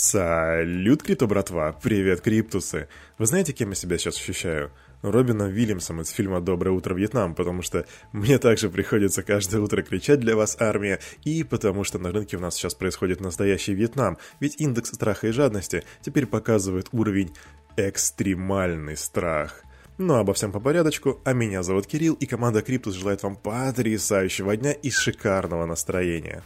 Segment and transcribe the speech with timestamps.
[0.00, 1.72] Салют, Крипто, братва!
[1.72, 2.86] Привет, Криптусы!
[3.18, 4.70] Вы знаете, кем я себя сейчас ощущаю?
[5.02, 10.20] Робином Вильямсом из фильма «Доброе утро, Вьетнам», потому что мне также приходится каждое утро кричать
[10.20, 14.60] для вас, армия, и потому что на рынке у нас сейчас происходит настоящий Вьетнам, ведь
[14.60, 17.34] индекс страха и жадности теперь показывает уровень
[17.76, 19.64] экстремальный страх.
[19.98, 23.34] Ну а обо всем по порядочку, а меня зовут Кирилл, и команда Криптус желает вам
[23.34, 26.44] потрясающего дня и шикарного настроения.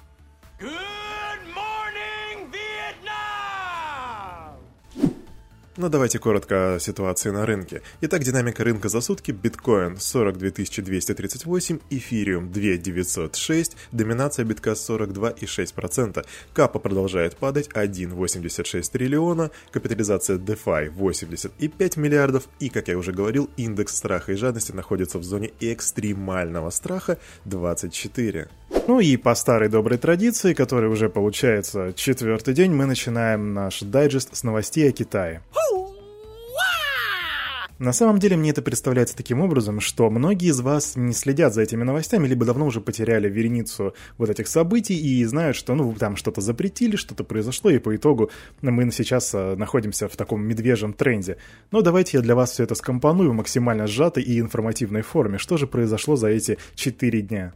[5.78, 7.80] Но давайте коротко о ситуации на рынке.
[8.02, 9.30] Итак, динамика рынка за сутки.
[9.30, 16.26] Биткоин 42 238, Эфириум 2906, доминация битка 42,6%.
[16.52, 23.96] Капа продолжает падать 1,86 триллиона, капитализация DeFi 85 миллиардов и, как я уже говорил, индекс
[23.96, 27.16] страха и жадности находится в зоне экстремального страха
[27.46, 28.48] 24.
[28.88, 34.36] Ну и по старой доброй традиции, которая уже получается четвертый день, мы начинаем наш дайджест
[34.36, 35.40] с новостей о Китае.
[37.78, 41.62] На самом деле мне это представляется таким образом, что многие из вас не следят за
[41.62, 46.16] этими новостями, либо давно уже потеряли вереницу вот этих событий и знают, что ну там
[46.16, 48.30] что-то запретили, что-то произошло, и по итогу
[48.60, 51.38] мы сейчас э, находимся в таком медвежьем тренде.
[51.70, 55.38] Но давайте я для вас все это скомпоную в максимально сжатой и информативной форме.
[55.38, 57.52] Что же произошло за эти 4 дня?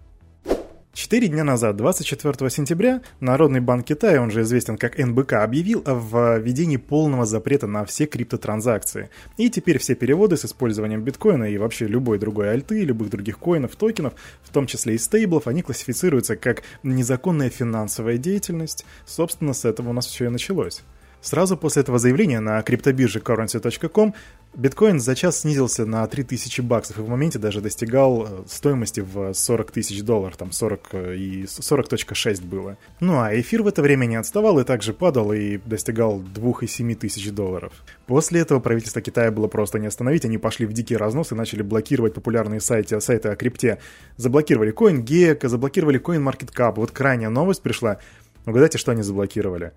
[0.97, 6.39] Четыре дня назад, 24 сентября, Народный банк Китая, он же известен как НБК, объявил о
[6.39, 9.11] введении полного запрета на все криптотранзакции.
[9.37, 13.77] И теперь все переводы с использованием биткоина и вообще любой другой альты, любых других коинов,
[13.77, 18.87] токенов, в том числе и стейблов, они классифицируются как незаконная финансовая деятельность.
[19.05, 20.83] Собственно, с этого у нас все и началось.
[21.27, 24.15] Сразу после этого заявления на криптобирже currency.com
[24.55, 29.35] биткоин за час снизился на 3000 баксов и в моменте даже достигал э, стоимости в
[29.35, 32.79] 40 тысяч долларов, там 40 э, и 40.6 было.
[33.01, 37.33] Ну а эфир в это время не отставал и также падал и достигал 2,7 тысяч
[37.33, 37.73] долларов.
[38.07, 41.63] После этого правительство Китая было просто не остановить, они пошли в дикий разнос и начали
[41.63, 43.79] блокировать популярные сайты, сайты о крипте.
[44.17, 46.75] Заблокировали CoinGecko, заблокировали CoinMarketCap.
[46.77, 47.99] Вот крайняя новость пришла.
[48.47, 49.73] Угадайте, что они заблокировали?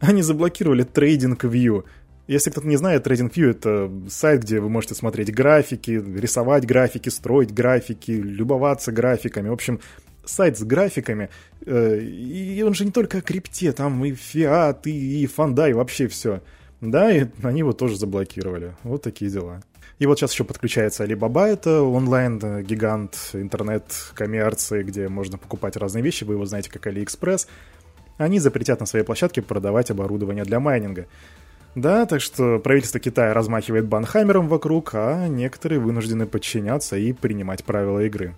[0.00, 1.84] Они заблокировали TradingView.
[2.26, 7.54] Если кто-то не знает, TradingView— это сайт, где вы можете смотреть графики, рисовать графики, строить
[7.54, 9.48] графики, любоваться графиками.
[9.48, 9.80] В общем,
[10.24, 11.30] сайт с графиками.
[11.64, 15.72] Э, и он же не только о крипте, там и фиат, и, и фонда, и
[15.72, 16.42] вообще все.
[16.80, 18.74] Да, и они его тоже заблокировали.
[18.84, 19.62] Вот такие дела.
[19.98, 26.34] И вот сейчас еще подключается Alibaba, это онлайн-гигант интернет-коммерции, где можно покупать разные вещи, вы
[26.34, 27.48] его знаете как AliExpress
[28.18, 31.06] они запретят на своей площадке продавать оборудование для майнинга.
[31.74, 38.00] Да, так что правительство Китая размахивает банхаймером вокруг, а некоторые вынуждены подчиняться и принимать правила
[38.00, 38.34] игры.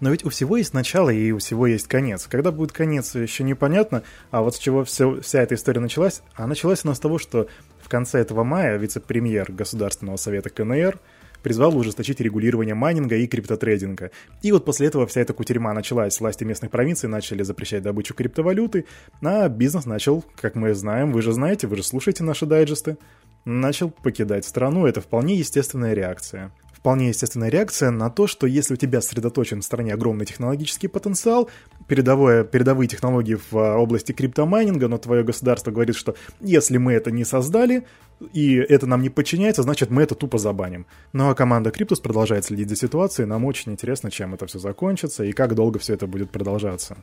[0.00, 2.26] Но ведь у всего есть начало и у всего есть конец.
[2.26, 6.22] Когда будет конец, еще непонятно, а вот с чего все, вся эта история началась?
[6.34, 7.48] А началась она с того, что
[7.80, 10.98] в конце этого мая вице-премьер Государственного совета КНР–
[11.42, 14.10] призвал ужесточить регулирование майнинга и криптотрейдинга.
[14.42, 16.20] И вот после этого вся эта кутерьма началась.
[16.20, 18.86] Власти местных провинций начали запрещать добычу криптовалюты,
[19.22, 22.98] а бизнес начал, как мы знаем, вы же знаете, вы же слушаете наши дайджесты,
[23.44, 24.86] начал покидать страну.
[24.86, 26.52] Это вполне естественная реакция
[26.86, 31.50] вполне естественная реакция на то, что если у тебя сосредоточен в стране огромный технологический потенциал,
[31.88, 37.10] передовое, передовые технологии в а, области криптомайнинга, но твое государство говорит, что если мы это
[37.10, 37.88] не создали,
[38.32, 40.86] и это нам не подчиняется, значит мы это тупо забаним.
[41.12, 45.24] Ну а команда Криптус продолжает следить за ситуацией, нам очень интересно, чем это все закончится
[45.24, 46.96] и как долго все это будет продолжаться.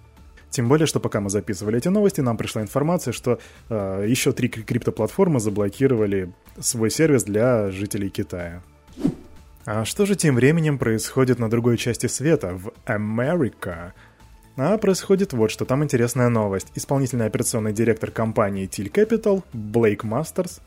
[0.50, 4.48] Тем более, что пока мы записывали эти новости, нам пришла информация, что э, еще три
[4.48, 8.64] криптоплатформы заблокировали свой сервис для жителей Китая.
[9.66, 13.94] А что же тем временем происходит на другой части света, в Америка?
[14.58, 16.68] А происходит вот что, там интересная новость.
[16.76, 20.60] Исполнительный операционный директор компании Till Capital, Блейк Мастерс,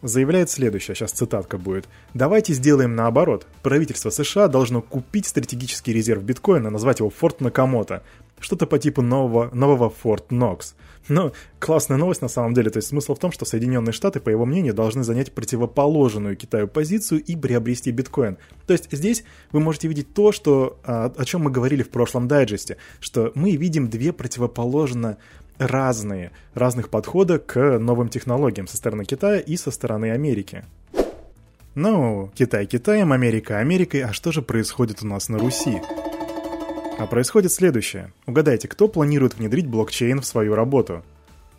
[0.00, 1.86] заявляет следующее, сейчас цитатка будет.
[2.14, 3.46] «Давайте сделаем наоборот.
[3.62, 8.02] Правительство США должно купить стратегический резерв биткоина, назвать его Форт Накамото.
[8.42, 10.74] Что-то по типу нового, нового Форт Нокс.
[11.08, 12.70] Но классная новость на самом деле.
[12.70, 16.66] То есть смысл в том, что Соединенные Штаты, по его мнению, должны занять противоположную Китаю
[16.66, 18.36] позицию и приобрести биткоин.
[18.66, 22.26] То есть здесь вы можете видеть то, что, а, о чем мы говорили в прошлом
[22.26, 25.18] дайджесте, что мы видим две противоположно
[25.58, 30.64] разные, разных подхода к новым технологиям со стороны Китая и со стороны Америки.
[31.74, 35.80] Ну, Китай Китаем, Америка Америкой, а что же происходит у нас на Руси?
[36.98, 38.12] А происходит следующее.
[38.26, 41.02] Угадайте, кто планирует внедрить блокчейн в свою работу?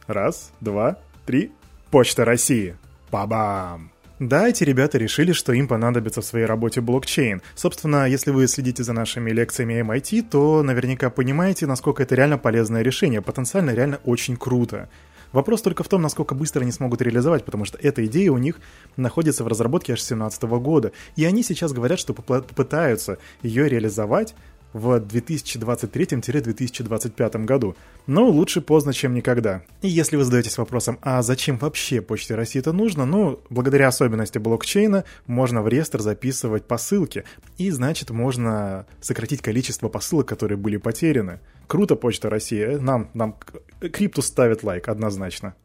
[0.07, 1.51] Раз, два, три.
[1.91, 2.75] Почта России.
[3.09, 3.91] Па-бам!
[4.19, 7.41] Да, эти ребята решили, что им понадобится в своей работе блокчейн.
[7.55, 12.83] Собственно, если вы следите за нашими лекциями MIT, то наверняка понимаете, насколько это реально полезное
[12.83, 14.87] решение, потенциально реально очень круто.
[15.33, 18.59] Вопрос только в том, насколько быстро они смогут реализовать, потому что эта идея у них
[18.97, 20.91] находится в разработке аж с 2017 года.
[21.15, 24.35] И они сейчас говорят, что попытаются ее реализовать
[24.73, 27.77] в 2023-2025 году.
[28.07, 29.61] Но лучше поздно, чем никогда.
[29.81, 34.39] И если вы задаетесь вопросом, а зачем вообще Почте России это нужно, ну, благодаря особенности
[34.39, 37.23] блокчейна можно в реестр записывать посылки,
[37.57, 41.39] и значит можно сократить количество посылок, которые были потеряны.
[41.67, 43.37] Круто Почта России, нам, нам
[43.79, 45.55] Криптус ставит лайк, однозначно.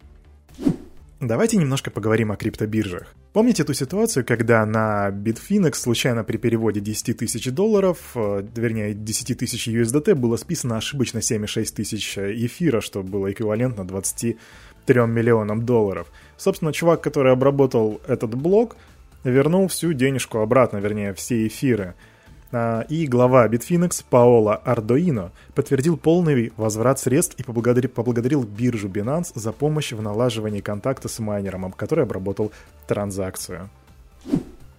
[1.20, 3.12] Давайте немножко поговорим о криптобиржах.
[3.32, 9.36] Помните ту ситуацию, когда на Bitfinex случайно при переводе 10 тысяч долларов, э, вернее 10
[9.36, 16.06] тысяч USDT, было списано ошибочно 7,6 тысяч эфира, что было эквивалентно 23 миллионам долларов.
[16.36, 18.76] Собственно, чувак, который обработал этот блок,
[19.24, 21.94] вернул всю денежку обратно, вернее, все эфиры.
[22.50, 29.32] А, и глава Bitfinex Паоло Ардоино подтвердил полный возврат средств и поблагодарил, поблагодарил биржу Binance
[29.34, 32.50] за помощь в налаживании контакта с майнером, который обработал
[32.86, 33.68] транзакцию.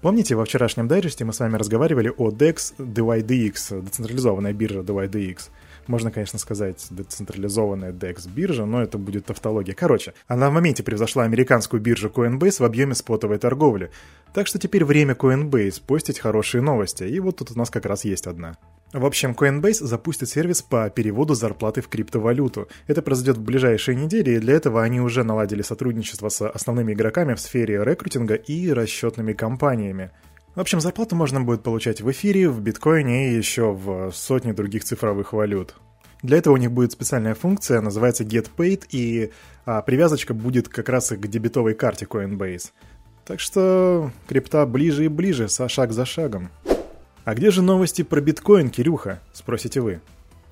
[0.02, 5.50] Помните, во вчерашнем дайджесте мы с вами разговаривали о DEX DYDX, децентрализованная биржа DYDX.
[5.90, 9.74] Можно, конечно, сказать децентрализованная DEX-биржа, но это будет тавтология.
[9.74, 13.90] Короче, она в моменте превзошла американскую биржу Coinbase в объеме спотовой торговли.
[14.32, 18.06] Так что теперь время Coinbase постить хорошие новости, и вот тут у нас как раз
[18.06, 18.56] есть одна.
[18.94, 22.68] В общем, Coinbase запустит сервис по переводу зарплаты в криптовалюту.
[22.86, 27.34] Это произойдет в ближайшие недели, и для этого они уже наладили сотрудничество с основными игроками
[27.34, 30.12] в сфере рекрутинга и расчетными компаниями.
[30.60, 34.84] В общем, зарплату можно будет получать в эфире, в биткоине и еще в сотне других
[34.84, 35.74] цифровых валют.
[36.22, 39.32] Для этого у них будет специальная функция, называется Get Paid, и
[39.66, 42.72] а, привязочка будет как раз к дебетовой карте Coinbase.
[43.26, 46.50] Так что крипта ближе и ближе, со шаг за шагом.
[47.24, 49.22] А где же новости про биткоин, Кирюха?
[49.32, 50.02] Спросите вы.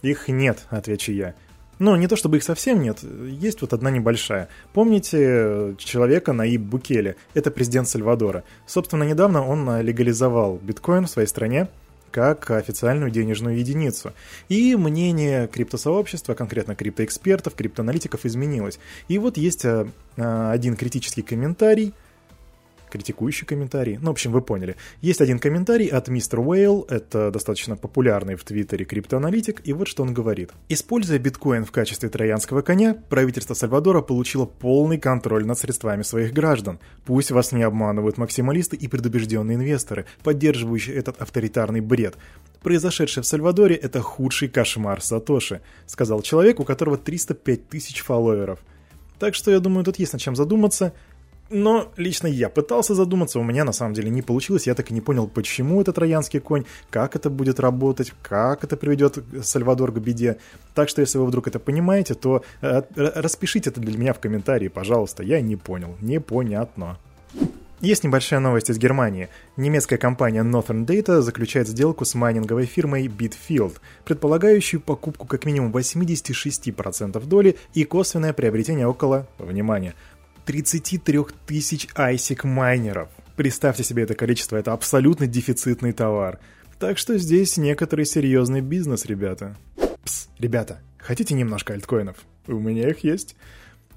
[0.04, 1.36] Их нет, отвечу я.
[1.80, 4.50] Ну, не то чтобы их совсем нет, есть вот одна небольшая.
[4.74, 7.16] Помните человека Наиб Букеле?
[7.34, 8.44] Это президент Сальвадора.
[8.66, 11.68] Собственно, недавно он легализовал биткоин в своей стране
[12.10, 14.14] как официальную денежную единицу.
[14.50, 18.80] И мнение криптосообщества, конкретно криптоэкспертов, криптоаналитиков изменилось.
[19.08, 19.88] И вот есть а,
[20.52, 21.94] один критический комментарий–
[22.92, 23.98] критикующий комментарий.
[23.98, 24.76] Ну, в общем, вы поняли.
[25.02, 30.04] Есть один комментарий от мистер Уэйл, это достаточно популярный в Твиттере криптоаналитик, и вот что
[30.04, 30.52] он говорит.
[30.70, 36.80] Используя биткоин в качестве троянского коня, правительство Сальвадора получило полный контроль над средствами своих граждан.
[37.06, 42.16] Пусть вас не обманывают максималисты и предубежденные инвесторы, поддерживающие этот авторитарный бред.
[42.62, 48.60] Произошедшее в Сальвадоре– это худший кошмар Сатоши, сказал человек, у которого 305 тысяч фолловеров.
[49.20, 50.94] Так что я думаю, тут есть над чем задуматься.
[51.50, 54.94] Но лично я пытался задуматься, у меня на самом деле не получилось, я так и
[54.94, 60.00] не понял, почему это троянский конь, как это будет работать, как это приведет Сальвадор к
[60.00, 60.38] беде.
[60.74, 64.68] Так что, если вы вдруг это понимаете, то э, распишите это для меня в комментарии,
[64.68, 66.98] пожалуйста, я не понял, непонятно.
[67.80, 69.30] Есть небольшая новость из Германии.
[69.56, 73.74] Немецкая компания Northern Data заключает сделку с майнинговой фирмой Bitfield,
[74.04, 79.94] предполагающую покупку как минимум 86% доли и косвенное приобретение около, внимание,
[80.48, 83.10] 33 тысяч ISIC майнеров.
[83.36, 86.40] Представьте себе это количество, это абсолютно дефицитный товар.
[86.80, 89.58] Так что здесь некоторый серьезный бизнес, ребята.
[90.06, 92.16] Пс, ребята, хотите немножко альткоинов?
[92.48, 93.36] У меня их есть.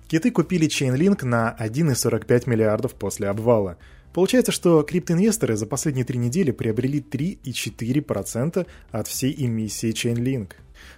[0.09, 3.79] Киты купили Chainlink на 1,45 миллиардов после обвала.
[4.13, 10.55] Получается, что криптоинвесторы за последние три недели приобрели 3,4% от всей эмиссии Chainlink.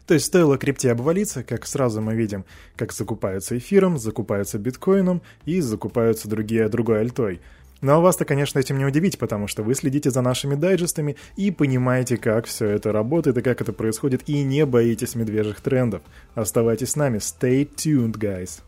[0.07, 2.45] То есть стоило крипте обвалиться, как сразу мы видим,
[2.77, 7.41] как закупаются эфиром, закупаются биткоином и закупаются другие другой альтой.
[7.83, 12.17] Но вас-то, конечно, этим не удивить, потому что вы следите за нашими дайджестами и понимаете,
[12.17, 16.03] как все это работает и как это происходит, и не боитесь медвежьих трендов.
[16.37, 17.19] Оставайтесь с нами.
[17.19, 18.61] Stay tuned, guys.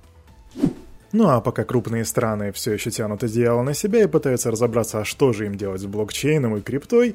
[1.12, 5.04] Ну а пока крупные страны все еще тянут одеяло на себя и пытаются разобраться, а
[5.04, 7.14] что же им делать с блокчейном и криптой,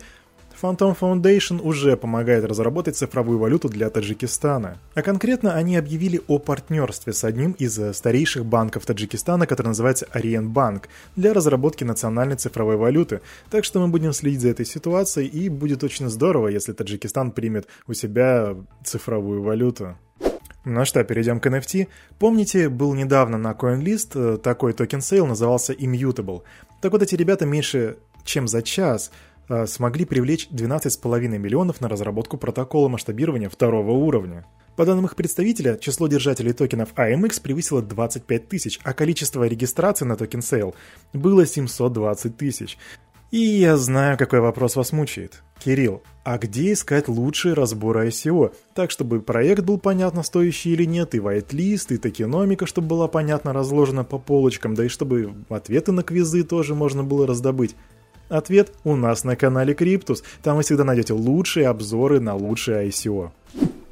[0.62, 4.78] Phantom Foundation уже помогает разработать цифровую валюту для Таджикистана.
[4.94, 10.08] А конкретно они объявили о партнерстве с одним из э, старейших банков Таджикистана, который называется
[10.12, 13.22] Ориент Банк, для разработки национальной цифровой валюты.
[13.50, 17.68] Так что мы будем следить за этой ситуацией, и будет очень здорово, если Таджикистан примет
[17.88, 19.98] у себя цифровую валюту.
[20.66, 21.88] Ну что, перейдем к NFT.
[22.20, 26.44] Помните, был недавно на CoinList э, такой token sale, назывался Immutable.
[26.82, 27.98] Так вот, эти ребята меньше
[28.30, 29.12] чем за час
[29.66, 34.46] смогли привлечь 12,5 миллионов на разработку протокола масштабирования второго уровня.
[34.76, 40.16] По данным их представителя, число держателей токенов IMX превысило 25 тысяч, а количество регистраций на
[40.16, 40.74] token sale
[41.12, 42.78] было 720 тысяч.
[43.32, 45.44] И я знаю, какой вопрос вас мучает.
[45.64, 48.54] Кирилл, а где искать лучшие разборы ICO?
[48.74, 53.54] Так, чтобы проект был понятно стоящий или нет, и whitelist, и токеномика, чтобы была понятно
[53.54, 57.76] разложена по полочкам, да и чтобы ответы на квизы тоже можно было раздобыть.
[58.30, 60.24] Ответ у нас на канале Криптус.
[60.44, 63.32] Там вы всегда найдете лучшие обзоры на лучшие ICO.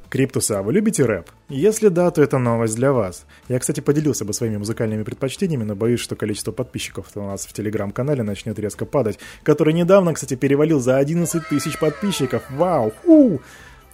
[0.08, 1.28] Криптуса, а вы любите рэп?
[1.48, 3.26] Если да, то это новость для вас.
[3.48, 7.52] Я, кстати, поделился бы своими музыкальными предпочтениями, но боюсь, что количество подписчиков у нас в
[7.52, 12.42] телеграм-канале начнет резко падать, который недавно, кстати, перевалил за 11 тысяч подписчиков.
[12.50, 12.92] Вау!
[13.04, 13.42] Ху!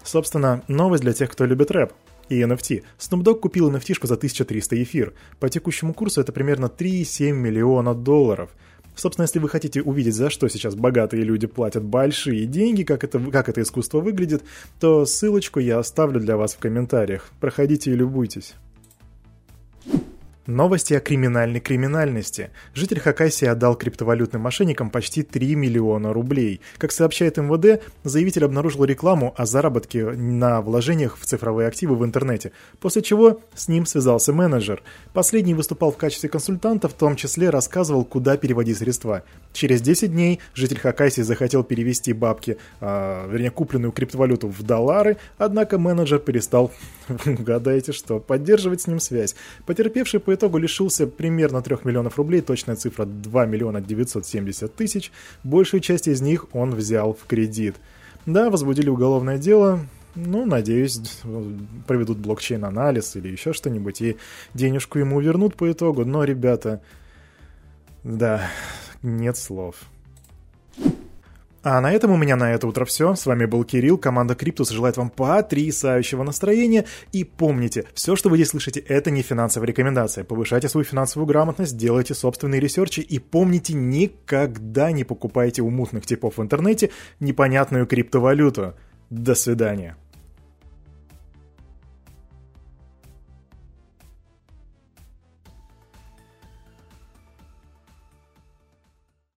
[0.05, 1.93] Собственно, новость для тех, кто любит рэп
[2.29, 2.85] и NFT.
[2.99, 5.15] Snoop Dogg купил NFT за 1300 эфир.
[5.41, 8.51] По текущему курсу это примерно 3,7 миллиона долларов.
[8.97, 13.19] Собственно, если вы хотите увидеть, за что сейчас богатые люди платят большие деньги, как это,
[13.19, 14.43] как это искусство выглядит,
[14.81, 17.31] то ссылочку я оставлю для вас в комментариях.
[17.41, 18.55] Проходите и любуйтесь.
[20.47, 22.51] Новости о криминальной криминальности.
[22.75, 26.61] Житель Хакасии отдал криптовалютным мошенникам почти 3 миллиона рублей.
[26.77, 32.53] Как сообщает МВД, заявитель обнаружил рекламу о заработке на вложениях в цифровые активы в интернете,
[32.79, 34.83] после чего с ним связался менеджер.
[35.15, 39.23] Последний выступал в качестве консультанта, в том числе рассказывал, куда переводить средства.
[39.55, 45.79] Через 10 дней житель Хакасии захотел перевести бабки, э, вернее, купленную криптовалюту в доллары, однако
[45.79, 46.71] менеджер перестал,
[47.25, 49.37] угадайте что, поддерживать с ним связь.
[49.65, 55.13] Потерпевший по итогу лишился примерно 3 миллионов рублей, точная цифра 2 миллиона 970 тысяч,
[55.45, 57.77] большую часть из них он взял в кредит.
[58.27, 59.87] Да, возбудили уголовное дело,
[60.17, 61.01] ну, надеюсь,
[61.87, 64.17] проведут блокчейн-анализ или еще что-нибудь, и
[64.55, 66.05] денежку ему вернут по итогу.
[66.05, 66.83] Но, ребята,
[68.03, 68.51] да,
[69.03, 69.77] нет слов.
[71.65, 73.15] А на этом у меня на это утро все.
[73.15, 76.85] С вами был Кирилл, команда Криптус желает вам потрясающего настроения.
[77.13, 80.25] И помните, все, что вы здесь слышите, это не финансовая рекомендация.
[80.25, 86.05] Повышайте свою финансовую грамотность, делайте собственные research и и помните, никогда не покупайте у мутных
[86.05, 88.75] типов в интернете непонятную криптовалюту.
[89.09, 89.97] До свидания.